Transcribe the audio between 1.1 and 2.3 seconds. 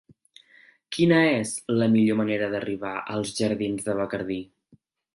és la millor